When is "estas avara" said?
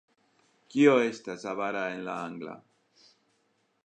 1.09-1.83